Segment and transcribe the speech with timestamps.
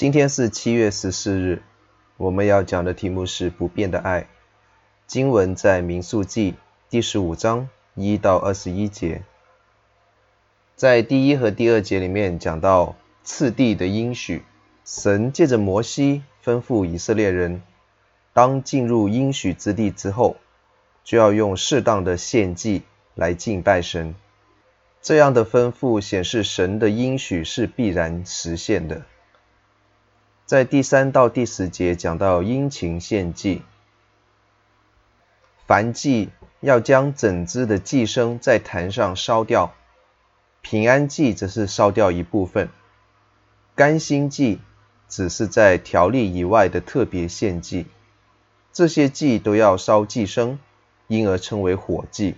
[0.00, 1.62] 今天是七月十四日，
[2.16, 4.28] 我们要讲的题目是不变的爱。
[5.06, 6.54] 经文在民数记
[6.88, 9.20] 第十五章一到二十一节。
[10.74, 14.42] 在第一和第二节里面讲到次地的应许，
[14.86, 17.60] 神借着摩西吩咐以色列人，
[18.32, 20.38] 当进入应许之地之后，
[21.04, 24.14] 就要用适当的献祭来敬拜神。
[25.02, 29.02] 这样的吩咐显示神的应许是必然实现的。
[30.50, 33.62] 在第三到第十节讲到殷勤献祭，
[35.68, 39.72] 燔祭要将整只的祭牲在坛上烧掉，
[40.60, 42.68] 平安祭则是烧掉一部分，
[43.76, 44.58] 甘心祭
[45.08, 47.86] 只是在条例以外的特别献祭，
[48.72, 50.58] 这些祭都要烧祭牲，
[51.06, 52.34] 因而称为火祭，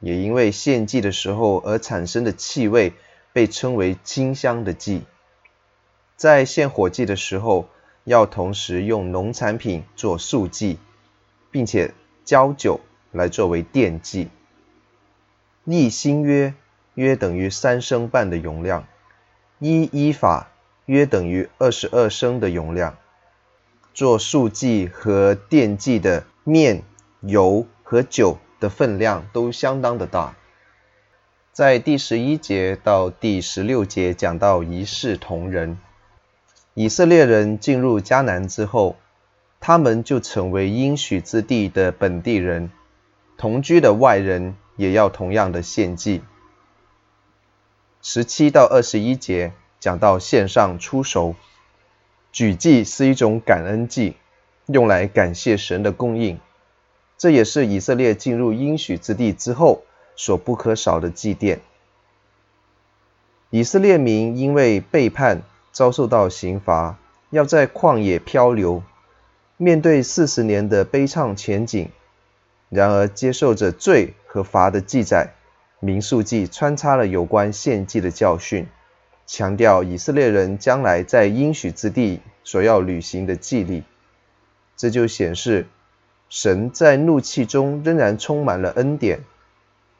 [0.00, 2.92] 也因为献祭的时候而产生的气味
[3.32, 5.04] 被称为清香的祭。
[6.22, 7.68] 在献火祭的时候，
[8.04, 10.78] 要同时用农产品做素祭，
[11.50, 12.78] 并且交酒
[13.10, 14.28] 来作为奠祭。
[15.64, 16.54] 立新约
[16.94, 18.86] 约等于三升半的容量，
[19.58, 20.52] 一依法
[20.86, 22.96] 约等于二十二升的容量。
[23.92, 26.84] 做素祭和奠祭的面、
[27.22, 30.36] 油和酒的分量都相当的大。
[31.50, 35.76] 在第十一节到第十六节讲到一视同仁。
[36.74, 38.96] 以色列人进入迦南之后，
[39.60, 42.70] 他们就成为应许之地的本地人，
[43.36, 46.22] 同居的外人也要同样的献祭。
[48.00, 51.36] 十七到二十一节讲到献上初熟，
[52.32, 54.16] 举祭是一种感恩祭，
[54.66, 56.40] 用来感谢神的供应，
[57.18, 59.84] 这也是以色列进入应许之地之后
[60.16, 61.58] 所不可少的祭奠。
[63.50, 66.98] 以色列民因为背叛，遭受到刑罚，
[67.30, 68.82] 要在旷野漂流，
[69.56, 71.88] 面对四十年的悲怆前景。
[72.68, 75.34] 然而，接受着罪和罚的记载，
[75.80, 78.66] 民数记穿插了有关献祭的教训，
[79.26, 83.82] 强调以色列人将来在应许之地所要履行的祭礼。
[84.76, 85.66] 这就显示
[86.28, 89.20] 神在怒气中仍然充满了恩典，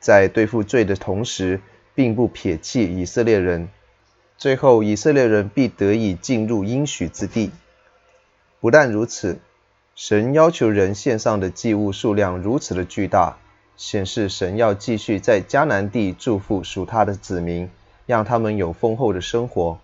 [0.00, 1.61] 在对付罪的同时，
[1.94, 3.69] 并不撇弃以色列人。
[4.43, 7.53] 最后，以色列人必得以进入应许之地。
[8.59, 9.39] 不但如此，
[9.95, 13.39] 神要求人献上的祭物数量如此的巨大，
[13.77, 17.71] 显示神要继续在迦南地祝福属他的子民，
[18.05, 19.79] 让他们有丰厚的生活。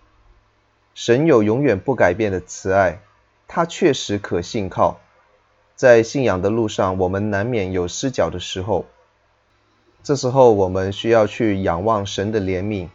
[0.93, 2.99] 神有永远不改变的慈爱，
[3.47, 4.99] 他确实可信靠。
[5.77, 8.85] 在信仰的路上，我们难免有失脚的时候，
[10.03, 12.89] 这时候我们需要去仰望神的怜悯。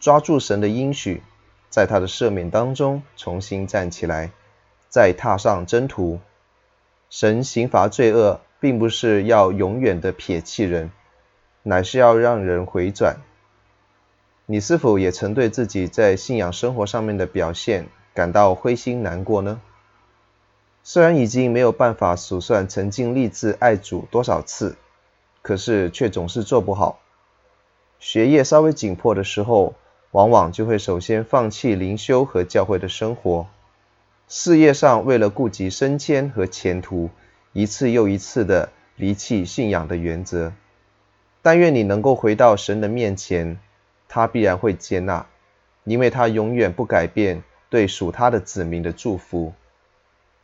[0.00, 1.22] 抓住神的应许，
[1.68, 4.30] 在他的赦免当中重新站起来，
[4.88, 6.20] 再踏上征途。
[7.10, 10.90] 神刑罚罪恶，并不是要永远的撇弃人，
[11.62, 13.18] 乃是要让人回转。
[14.46, 19.60] 你是否也曾对自己在信仰生活上面的表现感到灰心难过呢？
[20.82, 24.76] 虽然已经没有办法数算曾经立志爱主多少次，
[25.42, 27.00] 可是却总是做不好。
[27.98, 29.74] 学业稍微紧迫的时候，
[30.12, 33.46] 往往就会首先放弃灵修和教会的生活，
[34.26, 37.10] 事业上为了顾及升迁和前途，
[37.52, 40.52] 一次又一次的离弃信仰的原则。
[41.42, 43.58] 但愿你能够回到神的面前，
[44.08, 45.26] 他必然会接纳，
[45.84, 49.54] 因为他永远不改变对属他的子民的祝福。